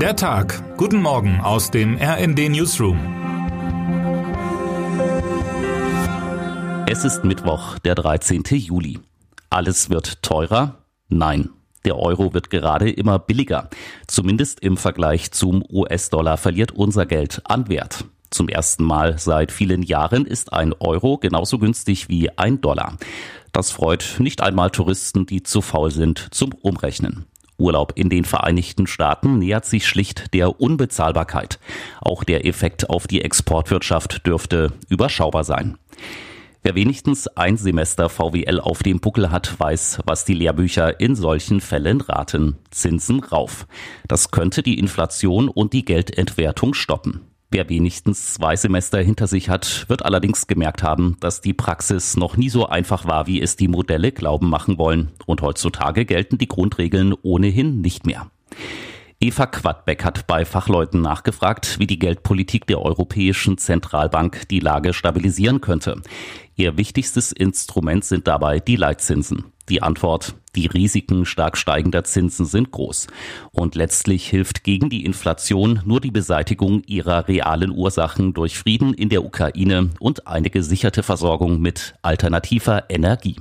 [0.00, 0.76] Der Tag.
[0.76, 2.98] Guten Morgen aus dem RND Newsroom.
[6.86, 8.42] Es ist Mittwoch, der 13.
[8.50, 8.98] Juli.
[9.48, 10.82] Alles wird teurer?
[11.08, 11.48] Nein.
[11.86, 13.70] Der Euro wird gerade immer billiger.
[14.06, 18.04] Zumindest im Vergleich zum US-Dollar verliert unser Geld an Wert.
[18.28, 22.98] Zum ersten Mal seit vielen Jahren ist ein Euro genauso günstig wie ein Dollar.
[23.52, 27.24] Das freut nicht einmal Touristen, die zu faul sind zum Umrechnen.
[27.58, 31.58] Urlaub in den Vereinigten Staaten nähert sich schlicht der Unbezahlbarkeit.
[32.00, 35.78] Auch der Effekt auf die Exportwirtschaft dürfte überschaubar sein.
[36.62, 41.60] Wer wenigstens ein Semester VWL auf dem Buckel hat, weiß, was die Lehrbücher in solchen
[41.60, 42.56] Fällen raten.
[42.72, 43.68] Zinsen rauf.
[44.08, 47.20] Das könnte die Inflation und die Geldentwertung stoppen.
[47.56, 52.36] Wer wenigstens zwei Semester hinter sich hat, wird allerdings gemerkt haben, dass die Praxis noch
[52.36, 55.08] nie so einfach war, wie es die Modelle glauben machen wollen.
[55.24, 58.30] Und heutzutage gelten die Grundregeln ohnehin nicht mehr.
[59.18, 65.62] Eva Quadbeck hat bei Fachleuten nachgefragt, wie die Geldpolitik der Europäischen Zentralbank die Lage stabilisieren
[65.62, 66.02] könnte.
[66.54, 69.46] Ihr wichtigstes Instrument sind dabei die Leitzinsen.
[69.70, 73.06] Die Antwort, die Risiken stark steigender Zinsen sind groß.
[73.52, 79.08] Und letztlich hilft gegen die Inflation nur die Beseitigung ihrer realen Ursachen durch Frieden in
[79.08, 83.36] der Ukraine und eine gesicherte Versorgung mit alternativer Energie.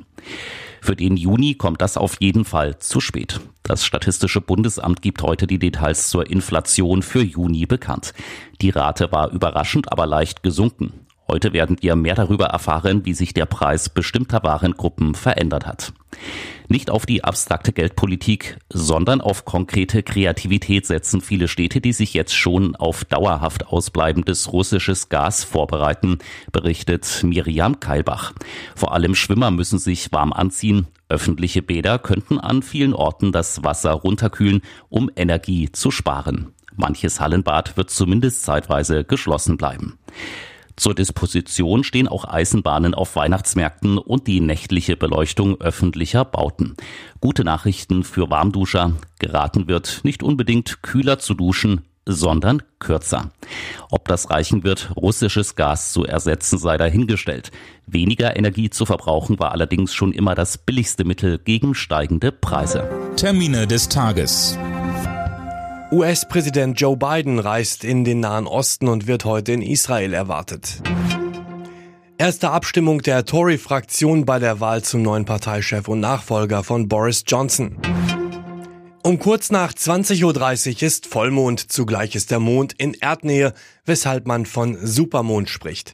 [0.82, 3.42] Für den Juni kommt das auf jeden Fall zu spät.
[3.68, 8.14] Das Statistische Bundesamt gibt heute die Details zur Inflation für Juni bekannt.
[8.62, 11.05] Die Rate war überraschend, aber leicht gesunken.
[11.28, 15.92] Heute werden wir mehr darüber erfahren, wie sich der Preis bestimmter Warengruppen verändert hat.
[16.68, 22.36] Nicht auf die abstrakte Geldpolitik, sondern auf konkrete Kreativität setzen viele Städte, die sich jetzt
[22.36, 26.20] schon auf dauerhaft ausbleibendes russisches Gas vorbereiten,
[26.52, 28.34] berichtet Miriam Keilbach.
[28.76, 30.88] Vor allem Schwimmer müssen sich warm anziehen.
[31.10, 36.52] Öffentliche Bäder könnten an vielen Orten das Wasser runterkühlen, um Energie zu sparen.
[36.76, 39.98] Manches Hallenbad wird zumindest zeitweise geschlossen bleiben.
[40.78, 46.76] Zur Disposition stehen auch Eisenbahnen auf Weihnachtsmärkten und die nächtliche Beleuchtung öffentlicher Bauten.
[47.22, 48.94] Gute Nachrichten für Warmduscher.
[49.20, 53.32] Geraten wird nicht unbedingt kühler zu duschen, sondern kürzer.
[53.90, 57.52] Ob das reichen wird, russisches Gas zu ersetzen, sei dahingestellt.
[57.88, 62.90] Weniger Energie zu verbrauchen war allerdings schon immer das billigste Mittel gegen steigende Preise.
[63.16, 64.58] Termine des Tages.
[65.92, 70.82] US-Präsident Joe Biden reist in den Nahen Osten und wird heute in Israel erwartet.
[72.18, 77.78] Erste Abstimmung der Tory-Fraktion bei der Wahl zum neuen Parteichef und Nachfolger von Boris Johnson.
[79.04, 80.24] Um kurz nach 20.30
[80.78, 83.54] Uhr ist Vollmond, zugleich ist der Mond in Erdnähe,
[83.86, 85.92] weshalb man von Supermond spricht.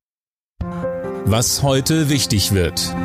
[1.26, 2.96] Was heute wichtig wird.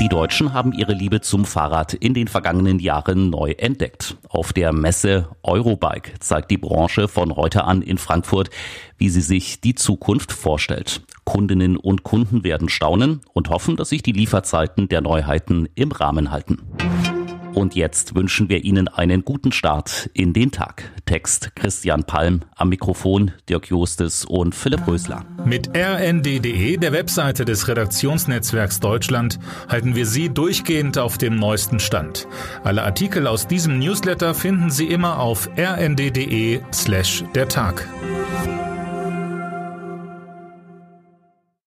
[0.00, 4.16] Die Deutschen haben ihre Liebe zum Fahrrad in den vergangenen Jahren neu entdeckt.
[4.30, 8.48] Auf der Messe Eurobike zeigt die Branche von heute an in Frankfurt,
[8.96, 11.02] wie sie sich die Zukunft vorstellt.
[11.24, 16.30] Kundinnen und Kunden werden staunen und hoffen, dass sich die Lieferzeiten der Neuheiten im Rahmen
[16.30, 16.62] halten.
[17.60, 20.90] Und jetzt wünschen wir Ihnen einen guten Start in den Tag.
[21.04, 25.26] Text Christian Palm, am Mikrofon Dirk Justes und Philipp Rösler.
[25.44, 29.38] Mit rnd.de, der Webseite des Redaktionsnetzwerks Deutschland,
[29.68, 32.26] halten wir Sie durchgehend auf dem neuesten Stand.
[32.64, 37.86] Alle Artikel aus diesem Newsletter finden Sie immer auf rnd.de slash der Tag.